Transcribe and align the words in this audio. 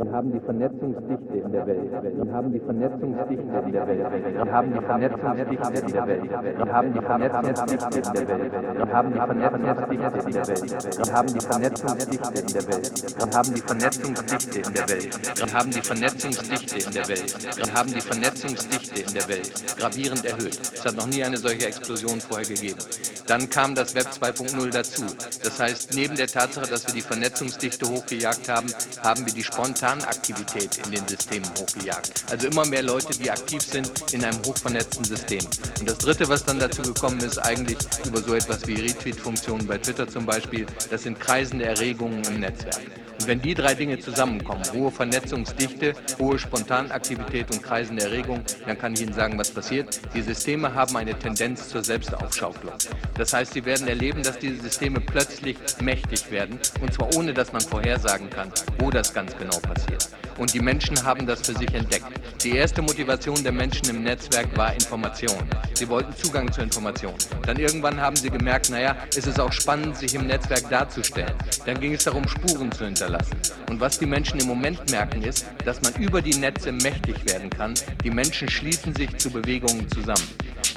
und 0.00 0.12
haben 0.12 0.32
die 0.32 0.40
Vernetzungsdichte 0.40 1.38
Welt. 1.68 2.32
Haben 2.32 2.52
die 2.52 2.60
Vernetzungsdichte 2.60 3.34
in 3.34 3.72
der 3.72 3.86
Welt. 3.86 4.34
Wir 4.34 4.52
haben 4.52 4.72
die 4.72 4.80
Vernetzungsdichte 4.80 5.92
der 5.92 6.06
Welt. 6.06 6.30
Wir 6.58 6.72
haben 6.72 6.92
die 6.92 7.00
Vernetzungsdichte 7.00 7.90
der 8.12 8.26
Welt. 8.26 8.78
Wir 8.78 8.92
haben 8.92 9.12
die 9.12 9.20
Vernetzungsdichte 9.20 10.02
der 10.02 10.48
Welt. 10.48 10.98
Wir 10.98 11.12
haben 11.12 11.34
die 11.34 11.40
Vernetzungsdichte 11.40 12.22
der 12.52 12.68
Welt. 12.68 13.18
Wir 13.18 13.32
haben 13.32 13.54
die 13.54 13.60
Vernetzungsdichte 13.60 14.58
in 14.58 14.74
der 14.74 14.88
Welt. 14.88 15.38
Wir 15.38 15.52
haben 15.52 15.70
die 15.70 15.80
Vernetzungsdichte 15.80 16.78
in 16.78 16.92
der 16.94 17.08
Welt. 17.08 17.56
Wir 17.56 17.74
haben 17.74 17.92
die 17.92 18.00
Vernetzungsdichte 18.00 19.00
in 19.02 19.14
der 19.14 19.28
Welt 19.28 19.52
gravierend 19.78 20.24
erhöht. 20.24 20.60
Es 20.74 20.84
hat 20.84 20.96
noch 20.96 21.06
nie 21.06 21.22
eine 21.22 21.36
solche 21.36 21.66
Explosion 21.66 22.20
vorher 22.20 22.46
gegeben. 22.46 22.78
Dann 23.26 23.50
kam 23.50 23.74
das 23.74 23.94
Web 23.94 24.06
2.0 24.06 24.70
dazu. 24.70 25.04
Das 25.42 25.60
heißt, 25.60 25.94
neben 25.94 26.16
der 26.16 26.28
Tatsache, 26.28 26.70
dass 26.70 26.86
wir 26.86 26.94
die 26.94 27.02
Vernetzungsdichte 27.02 27.86
hochgejagt 27.86 28.48
haben, 28.48 28.68
haben 29.02 29.26
wir 29.26 29.34
die 29.34 29.44
Spontanaktivität 29.44 30.78
in 30.86 30.92
den 30.92 31.06
Systemen 31.06 31.50
hochgejagt. 31.58 32.24
Also 32.30 32.46
immer 32.48 32.64
mehr 32.66 32.82
Leute, 32.82 33.18
die 33.18 33.30
aktiv 33.30 33.62
sind 33.62 33.90
in 34.12 34.24
einem 34.24 34.38
hochvernetzten 34.44 35.04
System. 35.04 35.44
Und 35.80 35.88
das 35.88 35.98
Dritte, 35.98 36.28
was 36.28 36.44
dann 36.44 36.58
dazu 36.58 36.82
gekommen 36.82 37.20
ist, 37.20 37.38
eigentlich 37.38 37.78
über 38.06 38.20
so 38.20 38.34
etwas 38.34 38.66
wie 38.66 38.74
Retweet-Funktionen 38.74 39.66
bei 39.66 39.78
Twitter 39.78 40.08
zum 40.08 40.26
Beispiel, 40.26 40.66
das 40.90 41.02
sind 41.02 41.18
kreisende 41.18 41.64
Erregungen 41.64 42.22
im 42.24 42.40
Netzwerk. 42.40 43.07
Und 43.20 43.26
wenn 43.26 43.42
die 43.42 43.54
drei 43.54 43.74
Dinge 43.74 43.98
zusammenkommen, 43.98 44.62
hohe 44.72 44.92
Vernetzungsdichte, 44.92 45.94
hohe 46.18 46.38
Spontanaktivität 46.38 47.50
und 47.50 47.62
kreisende 47.62 48.04
Erregung, 48.04 48.44
dann 48.64 48.78
kann 48.78 48.92
ich 48.94 49.02
Ihnen 49.02 49.12
sagen, 49.12 49.36
was 49.38 49.50
passiert. 49.50 50.00
Die 50.14 50.22
Systeme 50.22 50.72
haben 50.72 50.96
eine 50.96 51.18
Tendenz 51.18 51.68
zur 51.68 51.82
Selbstaufschaukelung. 51.82 52.76
Das 53.16 53.32
heißt, 53.32 53.54
Sie 53.54 53.64
werden 53.64 53.88
erleben, 53.88 54.22
dass 54.22 54.38
diese 54.38 54.62
Systeme 54.62 55.00
plötzlich 55.00 55.56
mächtig 55.80 56.30
werden, 56.30 56.60
und 56.80 56.92
zwar 56.94 57.14
ohne, 57.16 57.34
dass 57.34 57.52
man 57.52 57.60
vorhersagen 57.60 58.30
kann, 58.30 58.52
wo 58.78 58.90
das 58.90 59.12
ganz 59.12 59.36
genau 59.36 59.58
passiert. 59.58 60.08
Und 60.38 60.54
die 60.54 60.60
Menschen 60.60 61.02
haben 61.02 61.26
das 61.26 61.40
für 61.40 61.54
sich 61.58 61.74
entdeckt. 61.74 62.06
Die 62.44 62.54
erste 62.54 62.80
Motivation 62.82 63.42
der 63.42 63.50
Menschen 63.50 63.88
im 63.88 64.04
Netzwerk 64.04 64.56
war 64.56 64.72
Information. 64.72 65.48
Sie 65.74 65.88
wollten 65.88 66.14
Zugang 66.14 66.52
zu 66.52 66.60
Informationen. 66.60 67.18
Dann 67.44 67.58
irgendwann 67.58 68.00
haben 68.00 68.14
sie 68.14 68.30
gemerkt, 68.30 68.70
naja, 68.70 68.96
es 69.16 69.26
ist 69.26 69.40
auch 69.40 69.52
spannend, 69.52 69.96
sich 69.96 70.14
im 70.14 70.28
Netzwerk 70.28 70.70
darzustellen. 70.70 71.34
Dann 71.66 71.80
ging 71.80 71.94
es 71.94 72.04
darum, 72.04 72.28
Spuren 72.28 72.70
zu 72.70 72.84
hinterlassen 72.84 73.07
hinterlassen. 73.08 73.36
Und 73.68 73.80
was 73.80 73.98
die 73.98 74.06
Menschen 74.06 74.40
im 74.40 74.46
Moment 74.46 74.90
merken, 74.90 75.22
ist, 75.22 75.46
dass 75.64 75.80
man 75.82 75.94
über 76.02 76.22
die 76.22 76.34
Netze 76.34 76.72
mächtig 76.72 77.16
werden 77.26 77.50
kann. 77.50 77.74
Die 78.04 78.10
Menschen 78.10 78.48
schließen 78.48 78.94
sich 78.94 79.16
zu 79.18 79.30
Bewegungen 79.30 79.90
zusammen. 79.90 80.28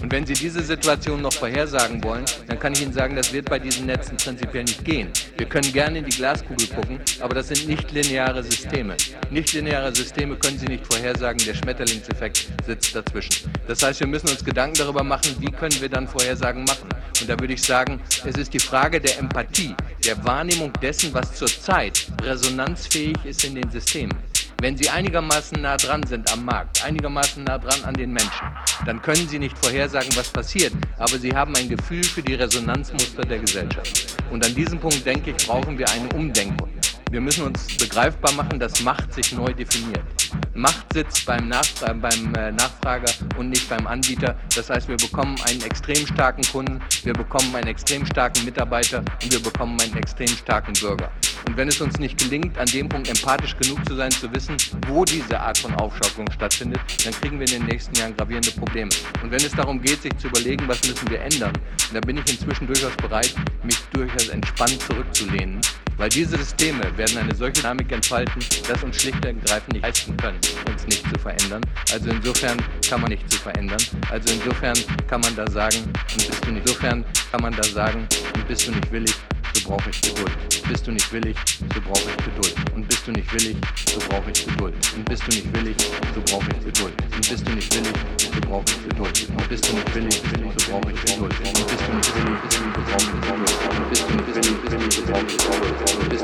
Und 0.02 0.12
wenn 0.12 0.26
Sie 0.26 0.34
diese 0.34 0.64
Situation 0.64 1.22
noch 1.22 1.34
vorhersagen 1.34 2.04
wollen, 2.04 2.26
dann 2.48 2.59
kann 2.59 2.74
ich 2.74 2.82
Ihnen 2.82 2.94
sagen, 2.94 3.16
das 3.16 3.32
wird 3.34 3.50
bei 3.50 3.59
diesen 3.59 3.86
Netzen 3.86 4.18
prinzipiell 4.18 4.64
nicht 4.64 4.84
gehen. 4.84 5.09
Wir 5.38 5.46
können 5.46 5.72
gerne 5.72 6.00
in 6.00 6.06
die 6.06 6.16
Glaskugel 6.16 6.68
gucken, 6.68 7.00
aber 7.20 7.36
das 7.36 7.50
sind 7.50 7.68
nicht 7.68 7.92
lineare 7.92 8.42
Systeme. 8.44 8.96
Nicht 9.30 9.54
lineare 9.54 9.94
Systeme 9.96 10.36
können 10.38 10.58
Sie 10.58 10.66
nicht 10.66 10.86
vorhersagen, 10.88 11.46
der 11.46 11.54
Schmetterlingseffekt 11.54 12.48
sitzt 12.66 12.96
dazwischen. 12.96 13.52
Das 13.68 13.84
heißt, 13.84 14.00
wir 14.00 14.08
müssen 14.08 14.30
uns 14.30 14.44
Gedanken 14.44 14.78
darüber 14.78 15.04
machen, 15.04 15.36
wie 15.40 15.52
können 15.52 15.80
wir 15.80 15.90
dann 15.90 16.08
Vorhersagen 16.08 16.64
machen. 16.64 16.90
Und 17.22 17.30
da 17.30 17.40
würde 17.40 17.54
ich 17.54 17.62
sagen, 17.62 18.02
es 18.26 18.36
ist 18.36 18.54
die 18.54 18.59
Frage 18.59 19.00
der 19.00 19.20
Empathie, 19.20 19.76
der 20.04 20.24
Wahrnehmung 20.26 20.74
dessen, 20.82 21.14
was 21.14 21.36
zurzeit 21.36 22.08
resonanzfähig 22.22 23.18
ist 23.25 23.44
in 23.44 23.56
den 23.56 23.69
Systemen. 23.72 24.16
Wenn 24.62 24.78
sie 24.78 24.90
einigermaßen 24.90 25.59
nah 25.59 25.75
dran 25.75 26.03
sind 26.06 26.31
am 26.31 26.46
Markt, 26.46 26.85
einigermaßen 26.85 27.44
nah 27.44 27.57
dran 27.57 27.84
an 27.84 27.96
den 27.96 28.12
Menschen, 28.12 28.47
dann 28.85 29.01
können 29.01 29.28
sie 29.28 29.40
nicht 29.40 29.57
vorhersagen, 29.57 30.16
was 30.16 30.29
passiert, 30.29 30.73
aber 31.00 31.18
sie 31.18 31.34
haben 31.35 31.56
ein 31.56 31.68
Gefühl 31.68 32.03
für 32.03 32.22
die 32.22 32.35
Resonanzmuster 32.35 33.23
der 33.23 33.40
Gesellschaft. 33.40 34.18
Und 34.29 34.46
an 34.46 34.53
diesem 34.53 34.79
Punkt, 34.79 35.03
denke 35.03 35.31
ich, 35.31 35.47
brauchen 35.47 35.79
wir 35.79 35.90
eine 35.90 36.07
Umdenkung. 36.09 36.69
Wir 37.09 37.19
müssen 37.19 37.44
uns 37.44 37.75
begreifbar 37.75 38.31
machen, 38.34 38.59
dass 38.59 38.81
Macht 38.84 39.13
sich 39.13 39.34
neu 39.34 39.51
definiert. 39.51 40.06
Macht 40.53 40.94
sitzt 40.94 41.25
beim, 41.25 41.50
Nachfra 41.50 41.91
beim 41.91 42.34
äh, 42.35 42.51
Nachfrager 42.51 43.12
und 43.38 43.50
nicht 43.50 43.67
beim 43.67 43.85
Anbieter. 43.88 44.38
Das 44.56 44.69
heißt, 44.69 44.88
wir 44.88 44.96
bekommen 44.96 45.35
einen 45.50 45.62
extrem 45.63 46.07
starken 46.07 46.44
Kunden, 46.44 46.79
wir 47.03 47.13
bekommen 47.13 47.53
einen 47.56 47.67
extrem 47.67 48.06
starken 48.06 48.46
Mitarbeiter 48.46 49.00
und 49.00 49.34
wir 49.34 49.41
bekommen 49.41 49.78
einen 49.81 49.97
extrem 49.97 50.29
starken 50.29 50.73
Bürger. 50.73 51.12
Und 51.46 51.57
wenn 51.57 51.68
es 51.68 51.81
uns 51.81 51.97
nicht 51.97 52.18
gelingt, 52.18 52.57
an 52.57 52.68
dem 52.68 52.88
Punkt 52.88 53.09
empathisch 53.09 53.56
genug 53.57 53.85
zu 53.88 53.96
sein, 53.96 54.12
zu 54.12 54.31
wissen, 54.34 54.56
wo 54.88 55.03
diese 55.06 55.40
Art 55.40 55.57
von 55.57 55.74
Aufschaukelung 55.75 56.31
stattfindet, 56.31 56.79
dann 57.03 57.13
kriegen 57.13 57.40
wir 57.40 57.47
in 57.47 57.62
den 57.62 57.66
nächsten 57.66 57.96
Jahren 57.96 58.16
gravierende 58.16 58.52
Probleme. 58.52 58.90
Und 59.24 59.31
wenn 59.31 59.40
es 59.40 59.52
darum 59.52 59.81
geht, 59.81 60.02
sich 60.02 60.16
zu 60.18 60.28
überlegen, 60.28 60.68
was 60.68 60.88
müssen 60.88 61.09
wir 61.09 61.22
ändern, 61.22 61.53
dann 61.94 62.02
bin 62.02 62.18
ich 62.18 62.31
inzwischen 62.31 62.68
durchaus 62.68 62.96
bereit, 62.97 63.34
mich 63.63 63.78
durchaus 63.94 64.29
entspannt 64.29 64.79
zurückzulehnen. 64.81 65.62
Weil 65.97 66.09
diese 66.09 66.38
Systeme 66.38 66.81
werden 66.97 67.18
eine 67.18 67.35
solche 67.35 67.62
Dynamik 67.62 67.91
entfalten, 67.91 68.41
dass 68.68 68.81
uns 68.84 69.02
schlicht 69.02 69.18
und 69.18 69.25
ergreifend 69.25 69.73
nicht 69.73 69.84
leisten 69.84 70.18
können, 70.18 70.40
uns 70.68 70.85
nicht 70.88 71.08
zu 71.08 71.19
verändern. 71.19 71.62
Also 71.94 72.09
insofern 72.09 72.58
kann 72.90 73.02
man 73.02 73.12
nicht 73.12 73.29
zu 73.31 73.38
verändern. 73.38 73.81
Also 74.09 74.34
insofern 74.34 74.75
kann 75.08 75.22
man 75.22 75.35
da 75.35 75.50
sagen, 75.52 75.78
und 75.84 76.28
bist 76.28 76.46
du 76.46 76.52
nicht. 76.52 76.68
Insofern 76.68 77.06
kann 77.31 77.41
man 77.41 77.53
da 77.53 77.63
sagen, 77.63 78.08
und 78.34 78.47
bist 78.47 78.68
du 78.68 78.72
nicht 78.72 78.91
willig, 78.91 79.13
so 79.53 79.69
brauche 79.69 79.89
ich 79.89 80.01
Geduld. 80.01 80.31
Bist 80.67 80.88
du 80.88 80.91
nicht 80.91 81.12
willig, 81.12 81.35
so 81.73 81.81
brauche 81.81 82.09
ich 82.09 82.25
Geduld. 82.25 82.56
Und 82.75 82.88
bist 82.88 83.07
du 83.07 83.12
nicht 83.12 83.34
willig, 83.34 83.57
so 83.88 84.00
brauche 84.09 84.31
ich 84.31 84.45
Geduld. 84.45 84.73
Und 84.95 85.09
bist 85.09 85.23
du 85.28 85.31
nicht 85.31 85.53
willig, 85.53 85.75
so 86.13 86.22
brauche 86.22 86.50
ich 86.51 86.66
Geduld. 86.66 86.94
Und 87.13 87.29
bist 87.29 87.47
du 87.47 87.51
nicht 87.53 87.75
willig, 87.75 87.94
so 88.17 88.41
brauche 88.41 88.63
ich 88.67 88.90
Geduld. 88.90 89.29
Und 89.29 89.50
bist 89.50 89.67
du 89.67 89.73
nicht 89.75 89.95
willig, 89.95 90.16
so 90.16 90.72
brauche 90.72 90.91
ich 90.91 91.06
Geduld. 91.06 91.34
Und 91.40 91.67
bist 91.67 91.84
du 91.88 91.94
nicht 91.94 92.16
willig, 92.16 92.38
so 92.50 92.59
brauche 92.61 92.94
ich 92.94 93.11
Geduld. 93.11 93.41
Und 93.72 93.90
bist 93.90 94.03
du 94.06 94.51
nicht 94.51 94.72
willig, 94.72 94.94
so 94.94 95.01
brauche 95.03 95.25
ich 95.25 95.38
Geduld. 95.38 96.21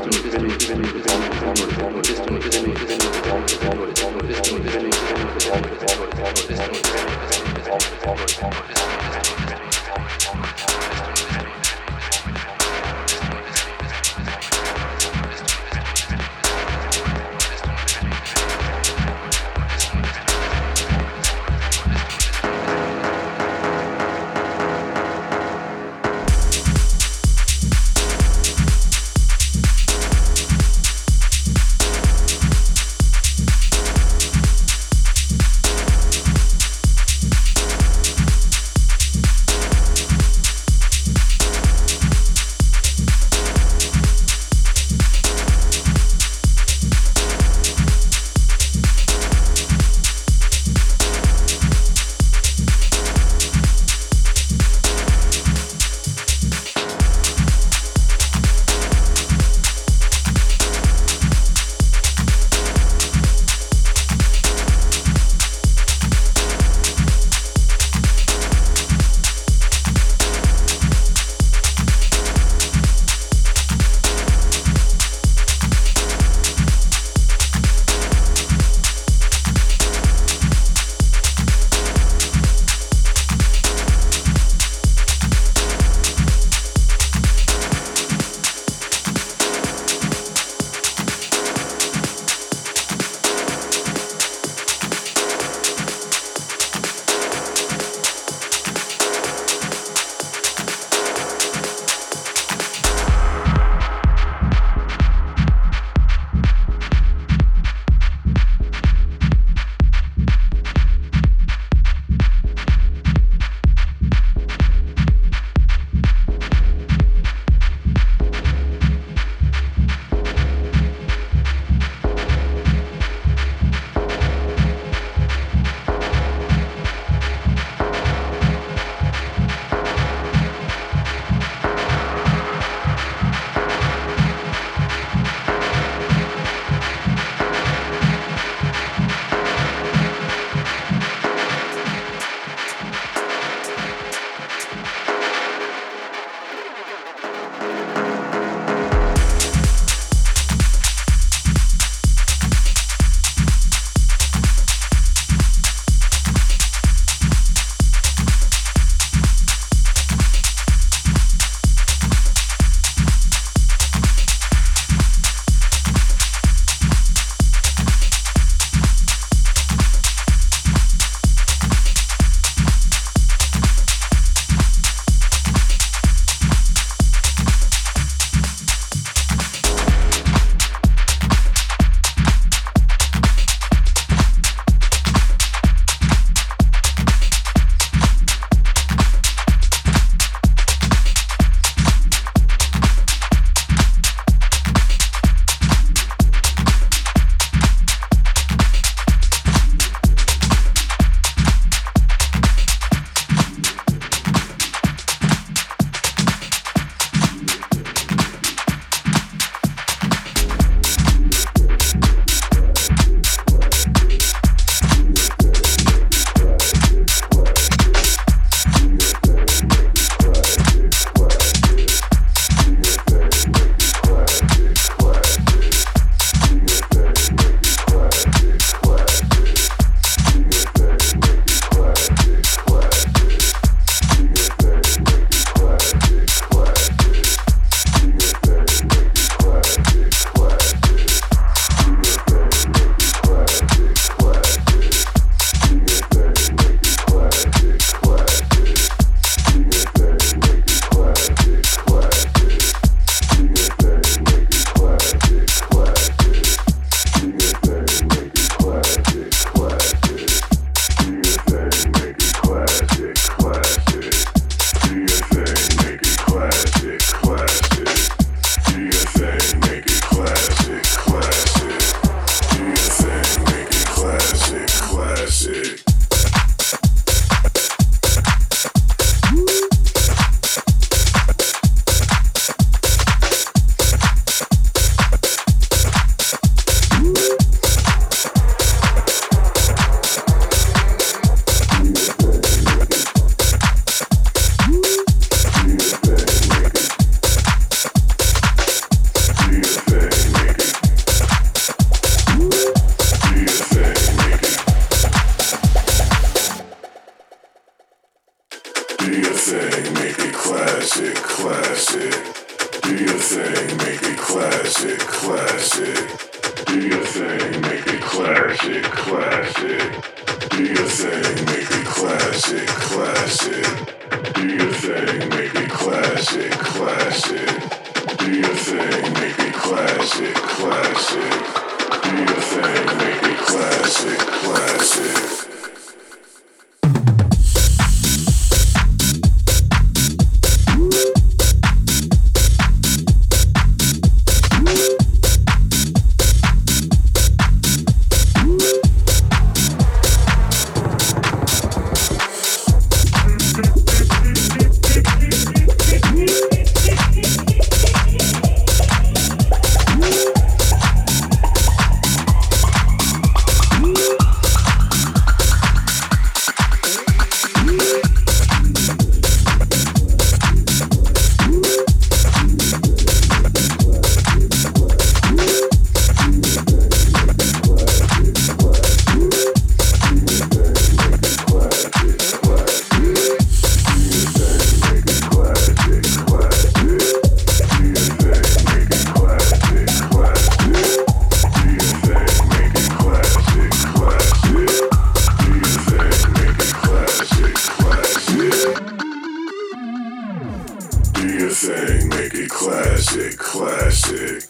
it 402.38 402.50
classic, 402.50 403.38
classic. 403.38 404.44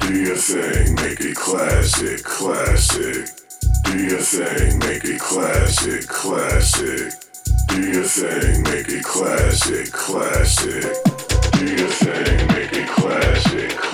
Do 0.00 0.14
your 0.14 0.36
thing, 0.36 0.94
make 0.96 1.20
it 1.20 1.36
classic, 1.36 2.22
classic. 2.22 3.28
Do 3.84 3.98
your 3.98 4.18
thing, 4.18 4.78
make 4.80 5.04
it 5.04 5.20
classic, 5.20 6.06
classic. 6.08 7.12
Do 7.68 7.82
your 7.82 8.04
thing, 8.04 8.62
make 8.64 8.88
it 8.88 9.04
classic, 9.04 9.92
classic. 9.92 10.82
Do 11.52 11.66
your 11.66 11.88
thing, 11.88 12.46
make 12.48 12.72
it 12.72 12.88
classic. 12.88 13.89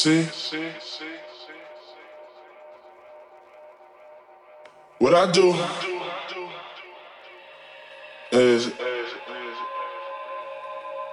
See? 0.00 0.26
What 4.98 5.14
I 5.14 5.30
do 5.30 5.54
is 8.32 8.72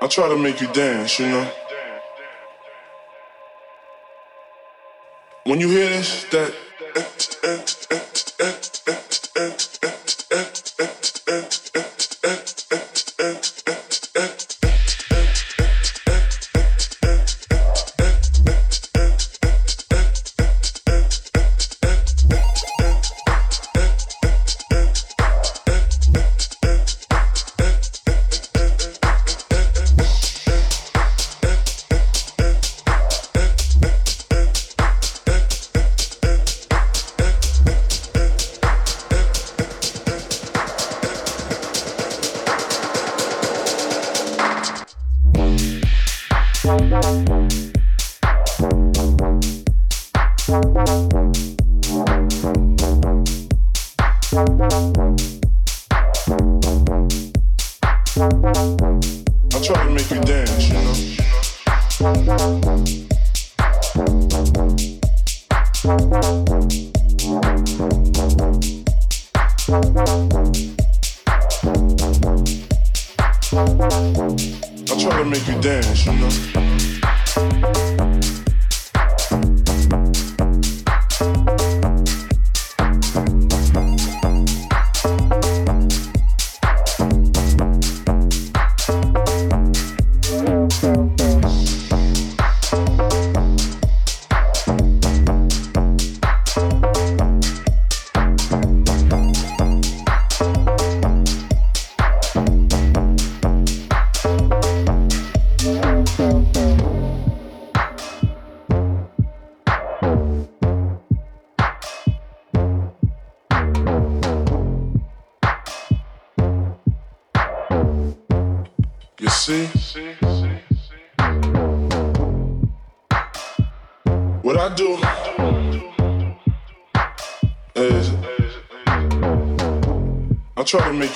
I 0.02 0.08
try 0.08 0.30
to 0.30 0.38
make 0.38 0.62
you 0.62 0.72
dance, 0.72 1.20
you 1.20 1.28
know? 1.28 1.52
When 5.44 5.60
you 5.60 5.70
hear 5.70 5.90
this, 5.90 6.24
that 6.32 6.54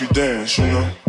you 0.02 0.08
dance, 0.08 0.58
you 0.58 0.66
know. 0.66 1.01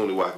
absolutely 0.00 0.14
why 0.14 0.29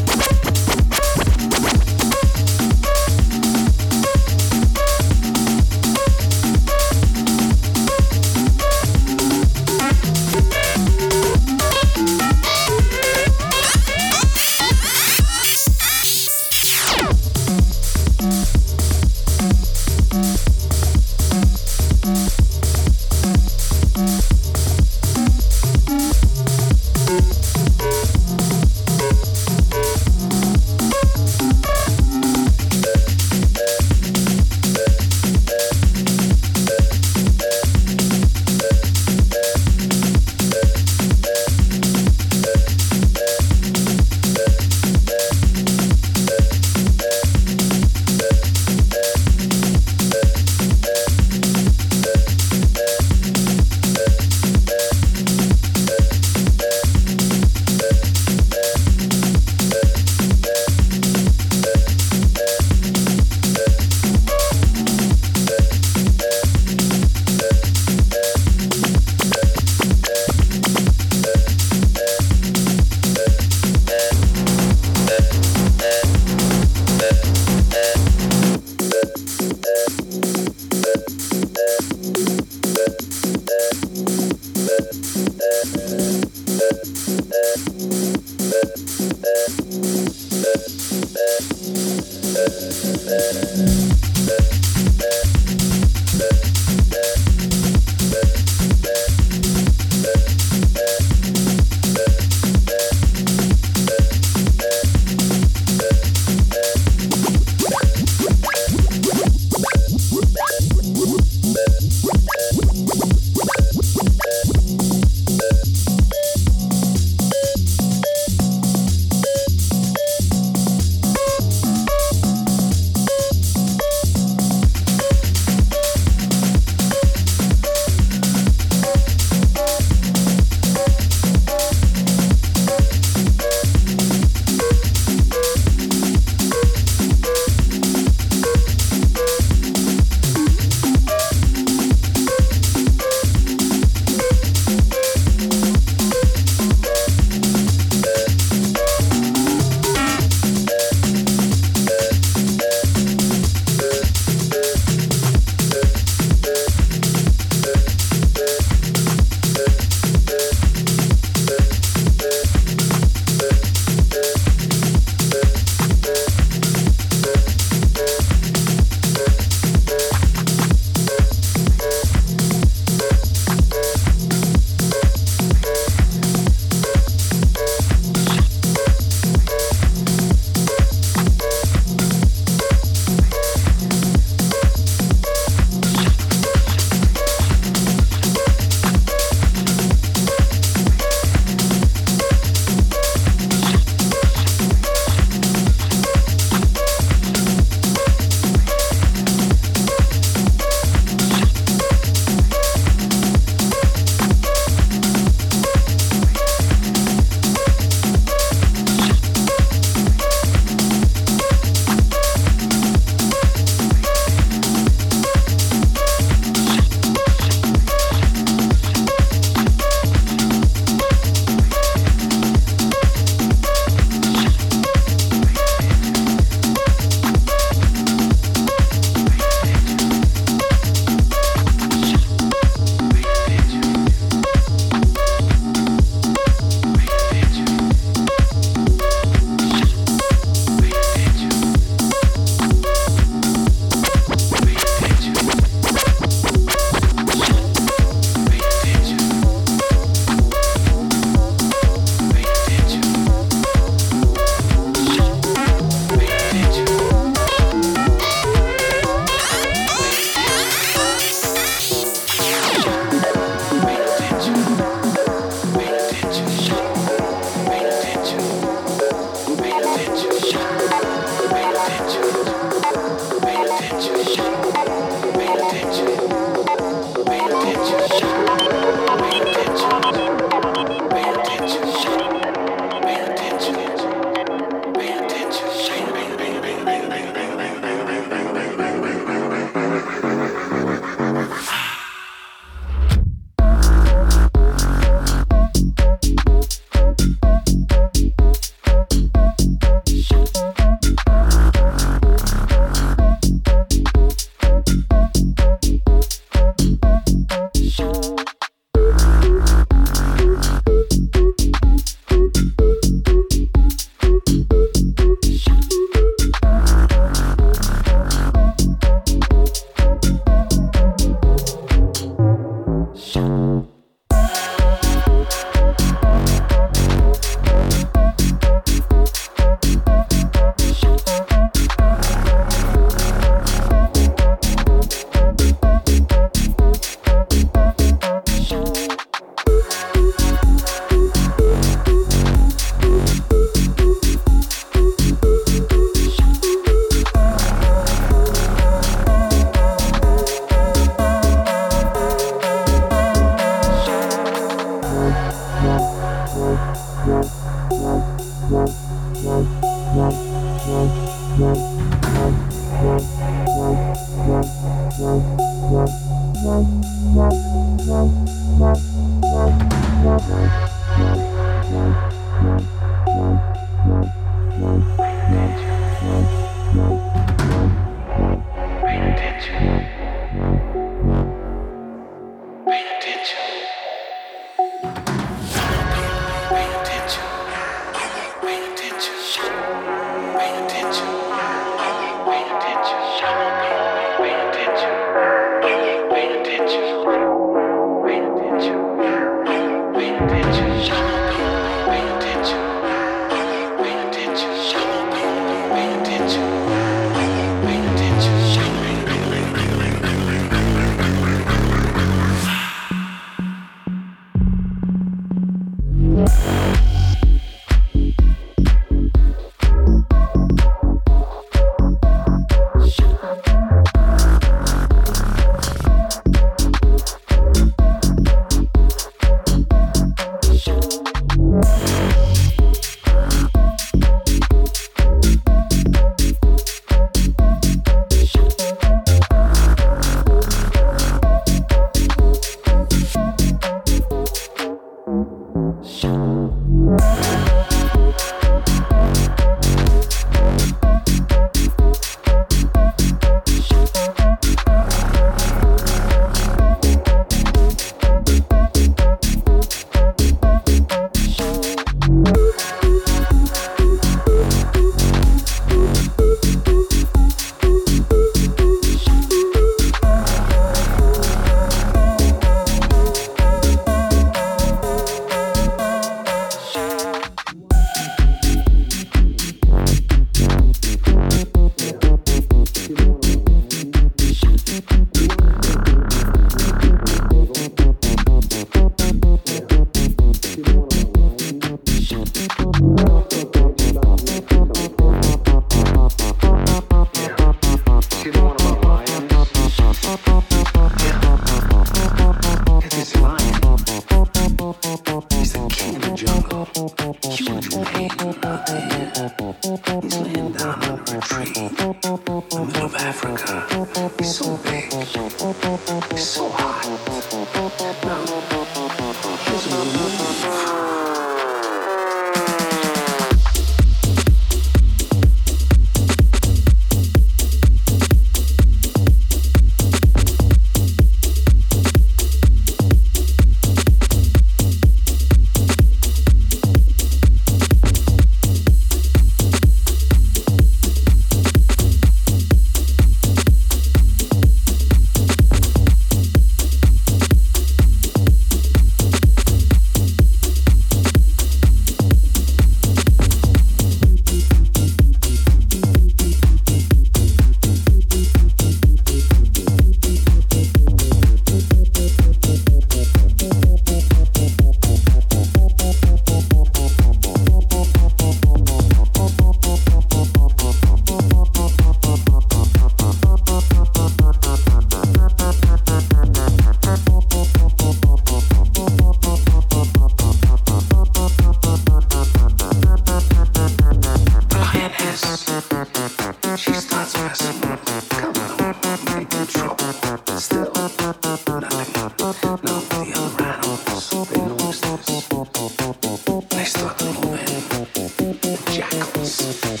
House. 599.41 600.00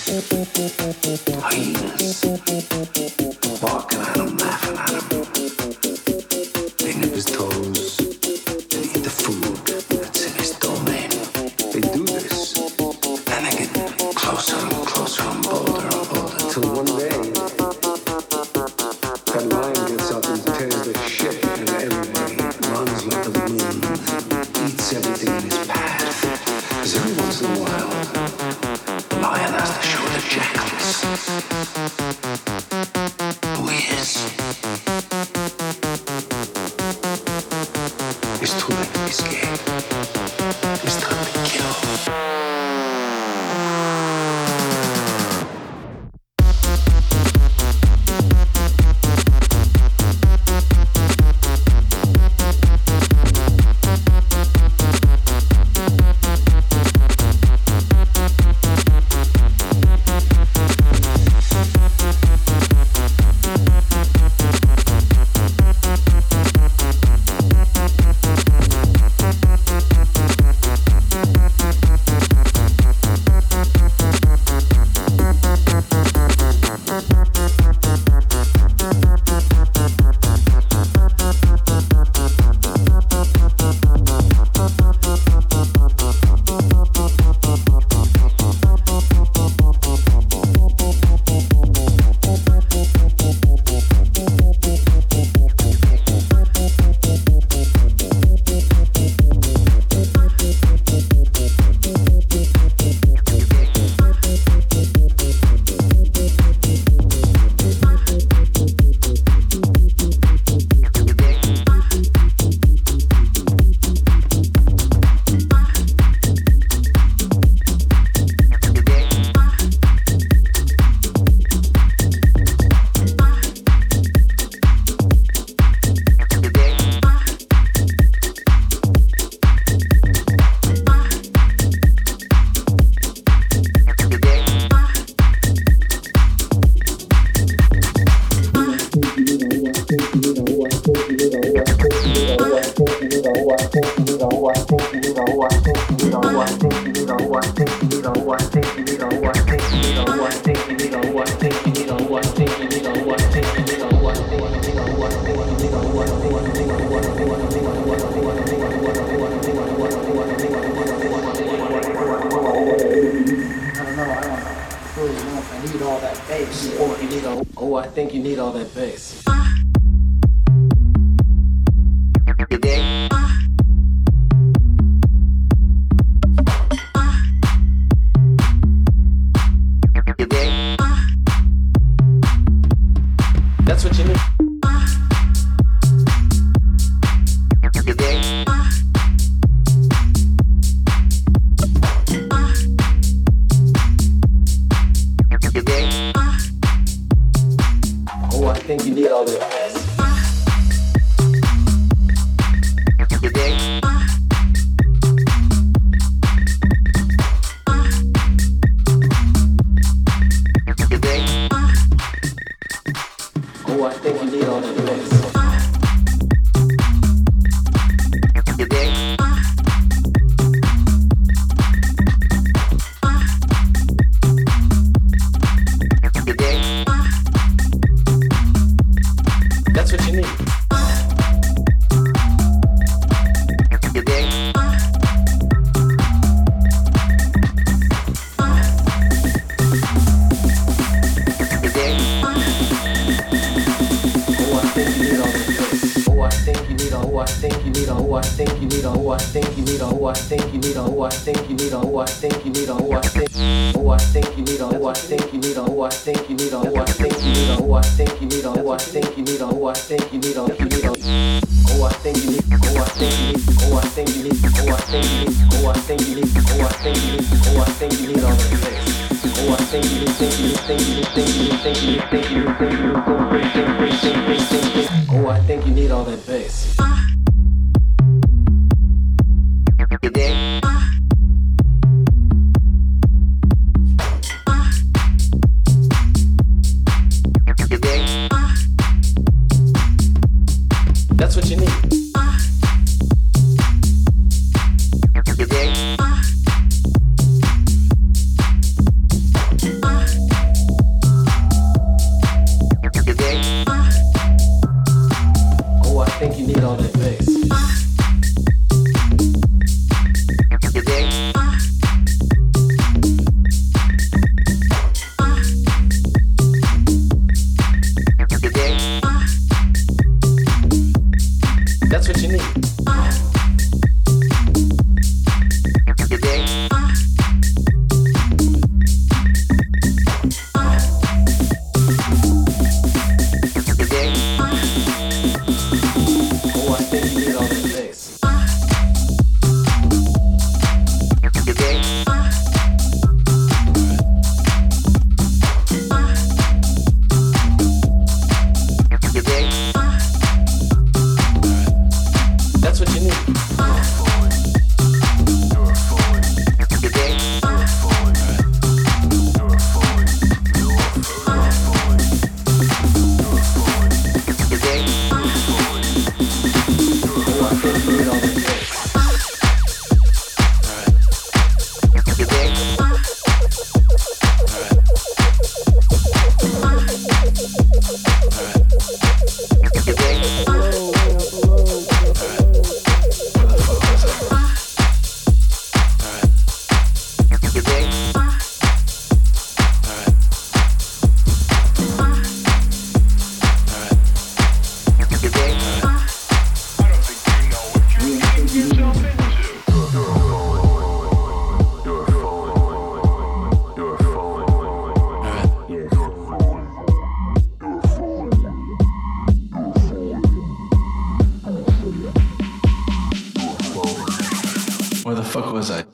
Fuck 415.31 415.53
was 415.53 415.71
I? 415.71 415.90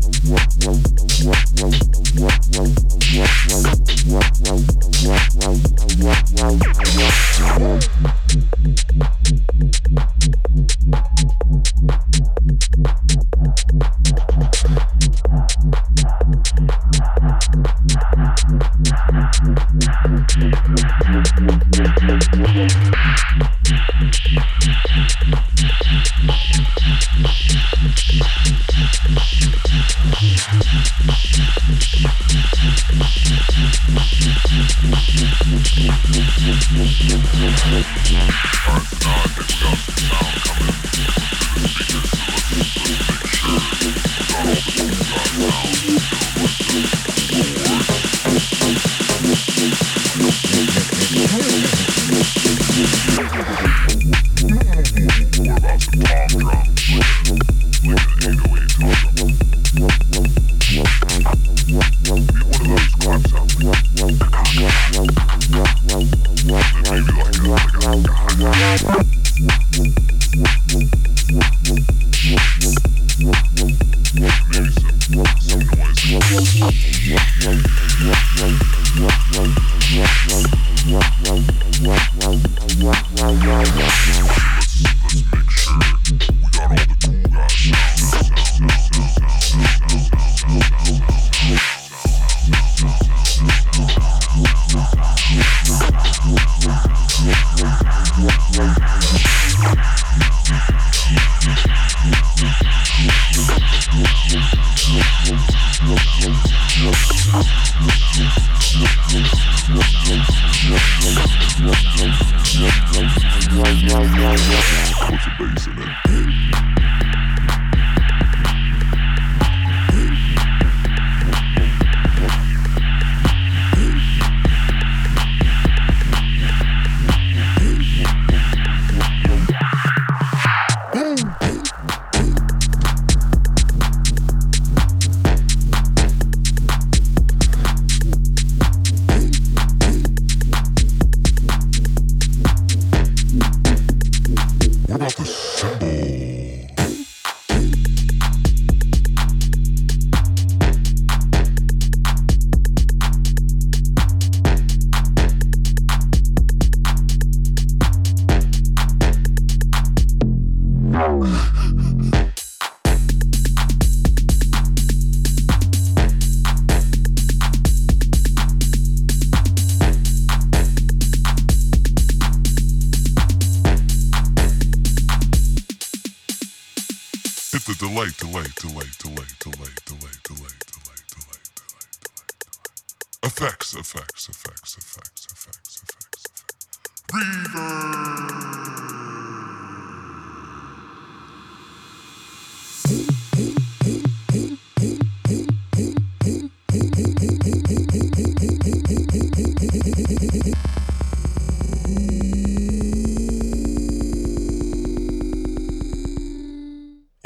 Wow. 0.00 0.41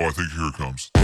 Oh, 0.06 0.10
I 0.10 0.12
think 0.12 0.30
here 0.30 0.46
it 0.46 0.54
comes. 0.54 0.95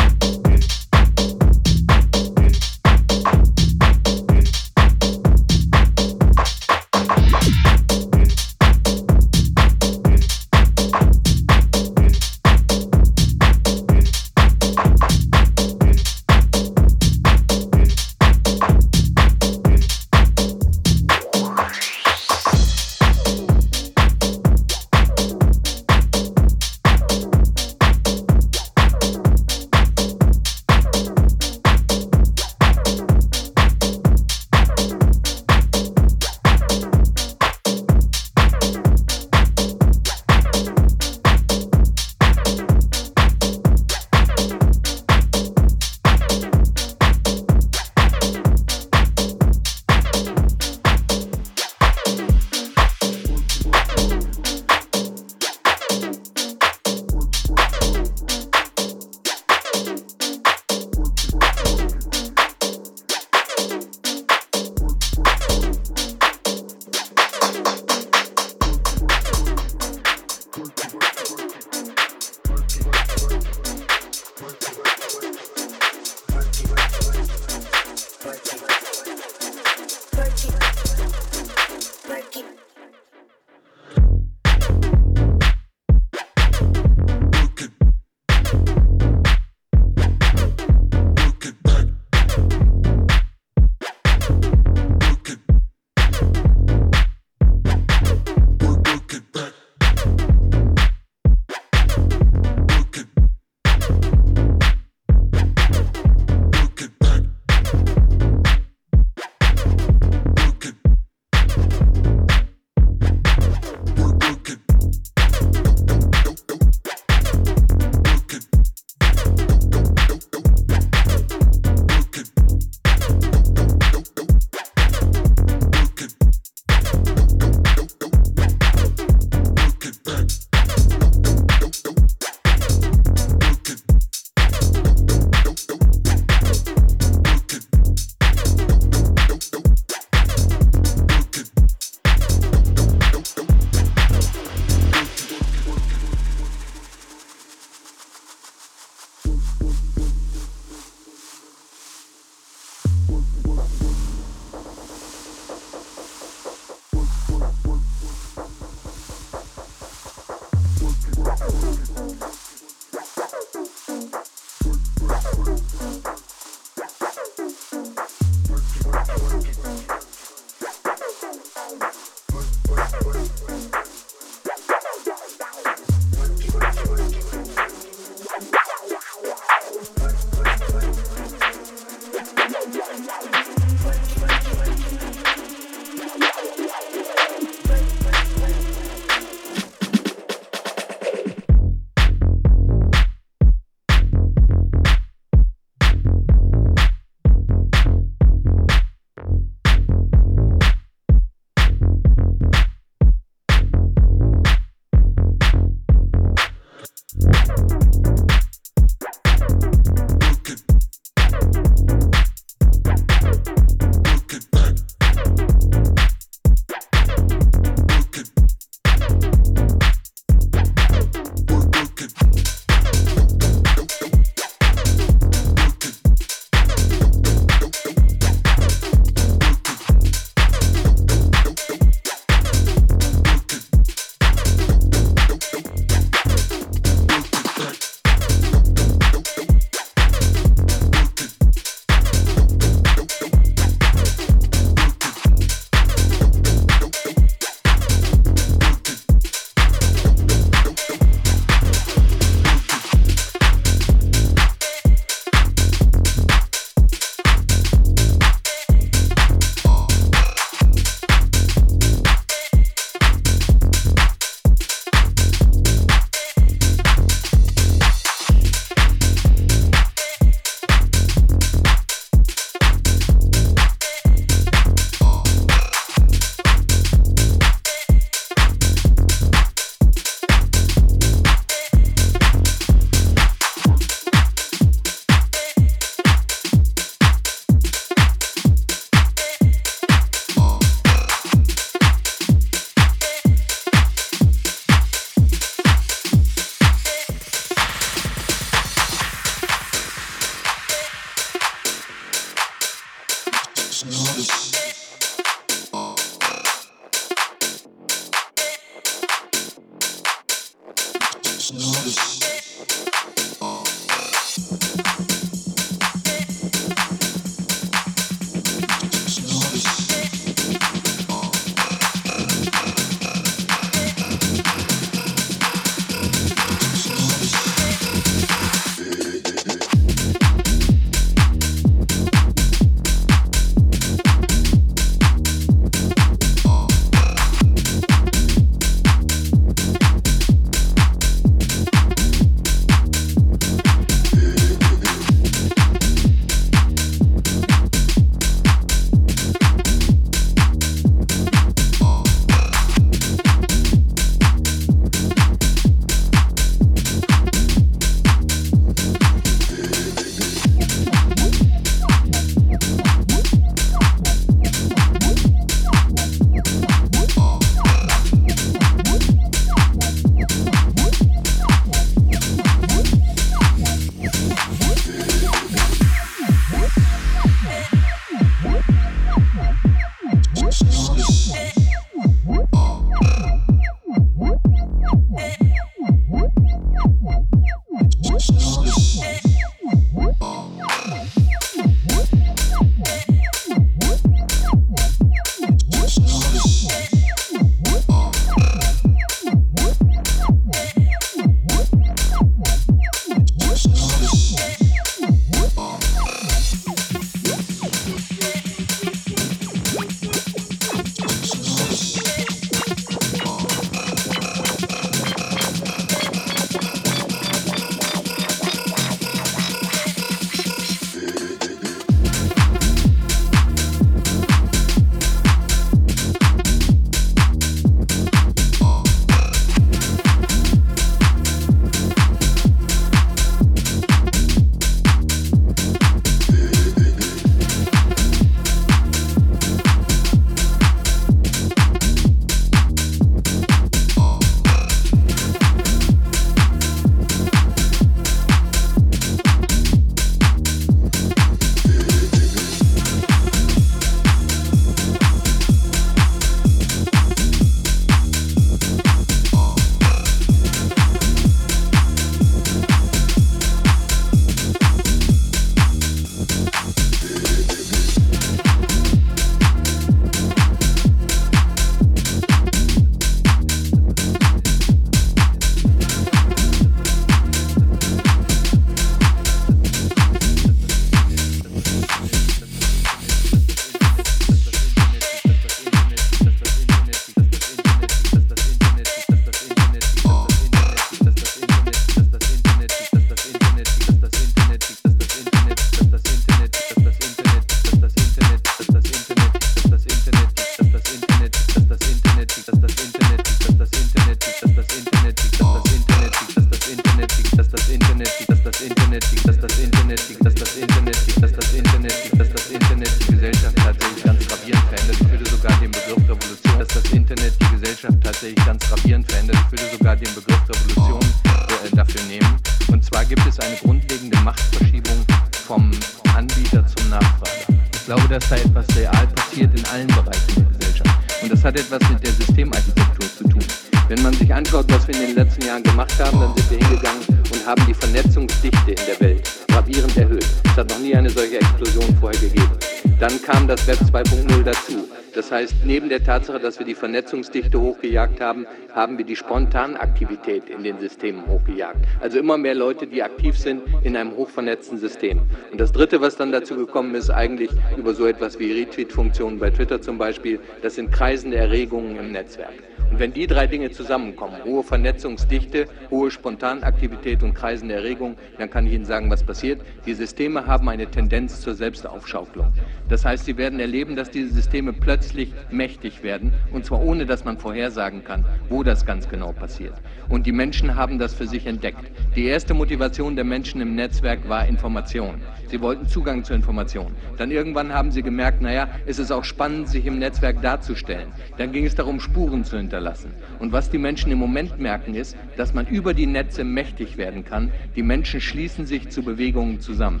Tatsache, 546.00 546.38
dass 546.38 546.58
wir 546.58 546.66
die 546.66 546.74
Vernetzungsdichte 546.74 547.58
hochgejagt 547.58 548.20
haben, 548.20 548.46
haben 548.74 548.98
wir 548.98 549.06
die 549.06 549.16
Spontanaktivität 549.16 550.50
in 550.50 550.62
den 550.62 550.78
Systemen 550.78 551.26
hochgejagt. 551.26 551.78
Also 552.00 552.18
immer 552.18 552.36
mehr 552.36 552.54
Leute, 552.54 552.86
die 552.86 553.02
aktiv 553.02 553.38
sind 553.38 553.62
in 553.82 553.96
einem 553.96 554.14
hochvernetzten 554.14 554.76
System. 554.76 555.22
Und 555.50 555.58
das 555.58 555.72
Dritte, 555.72 556.02
was 556.02 556.16
dann 556.16 556.32
dazu 556.32 556.54
gekommen 556.54 556.94
ist, 556.94 557.08
eigentlich 557.08 557.50
über 557.78 557.94
so 557.94 558.06
etwas 558.06 558.38
wie 558.38 558.52
Retweet-Funktionen 558.52 559.38
bei 559.38 559.48
Twitter 559.48 559.80
zum 559.80 559.96
Beispiel, 559.96 560.38
das 560.60 560.74
sind 560.74 560.92
kreisende 560.92 561.38
Erregungen 561.38 561.96
im 561.96 562.12
Netzwerk. 562.12 562.52
Und 562.90 562.98
wenn 562.98 563.12
die 563.12 563.26
drei 563.26 563.46
Dinge 563.46 563.70
zusammenkommen, 563.70 564.36
hohe 564.44 564.62
Vernetzungsdichte, 564.62 565.66
hohe 565.94 566.10
Spontanaktivität 566.10 567.22
und 567.22 567.34
kreisende 567.34 567.74
Erregung, 567.74 568.16
dann 568.38 568.50
kann 568.50 568.66
ich 568.66 568.72
Ihnen 568.72 568.84
sagen, 568.84 569.10
was 569.10 569.22
passiert. 569.22 569.60
Die 569.86 569.94
Systeme 569.94 570.46
haben 570.46 570.68
eine 570.68 570.86
Tendenz 570.86 571.40
zur 571.40 571.54
Selbstaufschaukelung. 571.54 572.52
Das 572.88 573.04
heißt, 573.04 573.24
Sie 573.24 573.36
werden 573.36 573.60
erleben, 573.60 573.94
dass 573.94 574.10
diese 574.10 574.34
Systeme 574.34 574.72
plötzlich 574.72 575.32
mächtig 575.50 576.02
werden, 576.02 576.32
und 576.52 576.64
zwar 576.64 576.82
ohne, 576.82 577.06
dass 577.06 577.24
man 577.24 577.38
vorhersagen 577.38 578.02
kann, 578.02 578.24
wo 578.48 578.64
das 578.64 578.84
ganz 578.84 579.08
genau 579.08 579.32
passiert. 579.32 579.74
Und 580.08 580.26
die 580.26 580.32
Menschen 580.32 580.74
haben 580.74 580.98
das 580.98 581.14
für 581.14 581.26
sich 581.26 581.46
entdeckt. 581.46 581.84
Die 582.16 582.24
erste 582.24 582.54
Motivation 582.54 583.14
der 583.14 583.24
Menschen 583.24 583.60
im 583.60 583.74
Netzwerk 583.74 584.28
war 584.28 584.46
Information. 584.46 585.20
Sie 585.48 585.60
wollten 585.60 585.86
Zugang 585.86 586.24
zur 586.24 586.34
Information. 586.36 586.94
Dann 587.16 587.30
irgendwann 587.30 587.72
haben 587.72 587.90
sie 587.90 588.02
gemerkt, 588.02 588.42
naja, 588.42 588.68
es 588.86 588.98
ist 588.98 589.12
auch 589.12 589.24
spannend, 589.24 589.68
sich 589.68 589.86
im 589.86 589.98
Netzwerk 589.98 590.42
darzustellen. 590.42 591.12
Dann 591.36 591.52
ging 591.52 591.66
es 591.66 591.74
darum, 591.74 592.00
Spuren 592.00 592.44
zu 592.44 592.56
hinterlassen. 592.56 593.12
Und 593.38 593.52
was 593.52 593.70
die 593.70 593.78
Menschen 593.78 594.10
im 594.10 594.18
Moment 594.18 594.58
merken, 594.58 594.94
ist, 594.94 595.16
dass 595.36 595.54
man 595.54 595.66
über 595.66 595.83
die 595.92 596.06
Netze 596.06 596.44
mächtig 596.44 596.96
werden 596.96 597.24
kann. 597.24 597.52
Die 597.76 597.82
Menschen 597.82 598.20
schließen 598.20 598.64
sich 598.64 598.88
zu 598.88 599.02
Bewegungen 599.02 599.60
zusammen. 599.60 600.00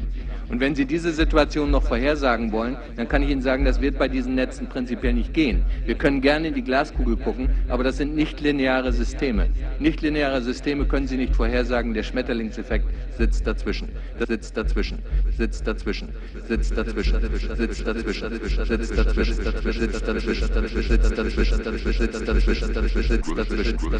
Und 0.54 0.60
wenn 0.60 0.76
Sie 0.76 0.86
diese 0.86 1.10
Situation 1.10 1.72
noch 1.72 1.82
vorhersagen 1.82 2.52
wollen, 2.52 2.76
dann 2.94 3.08
kann 3.08 3.24
ich 3.24 3.30
Ihnen 3.30 3.42
sagen, 3.42 3.64
das 3.64 3.80
wird 3.80 3.98
bei 3.98 4.06
diesen 4.06 4.36
Netzen 4.36 4.68
prinzipiell 4.68 5.12
nicht 5.12 5.34
gehen. 5.34 5.64
Wir 5.84 5.96
können 5.96 6.20
gerne 6.20 6.46
in 6.46 6.54
die 6.54 6.62
Glaskugel 6.62 7.16
gucken, 7.16 7.48
aber 7.68 7.82
das 7.82 7.96
sind 7.96 8.14
nicht 8.14 8.40
lineare 8.40 8.92
Systeme. 8.92 9.48
Nicht 9.80 10.00
lineare 10.00 10.40
Systeme 10.42 10.84
können 10.84 11.08
Sie 11.08 11.16
nicht 11.16 11.34
vorhersagen. 11.34 11.92
Der 11.92 12.04
Schmetterlingseffekt 12.04 12.86
sitzt 13.18 13.44
dazwischen. 13.48 13.88
Das 14.16 14.28
sitzt 14.28 14.56
dazwischen. 14.56 15.00
Sitzt 15.36 15.66
dazwischen. 15.66 16.10
Sitzt 16.46 16.78
dazwischen. 16.78 17.20
Sitzt 17.56 17.84
dazwischen. 17.84 18.38
Sitzt 18.38 18.56
dazwischen. 18.56 18.68
Sitzt 18.68 18.96
dazwischen. 18.96 19.34
Sitzt 19.74 20.06
dazwischen. 20.06 20.44
Sitzt 20.52 21.16
dazwischen. 21.16 21.58
Sitzt 21.58 21.66
dazwischen. 21.66 21.98
Sitzt 21.98 22.28
dazwischen. 22.28 22.54
Dazwischen. 22.54 22.74
Dazwischen. 22.74 23.90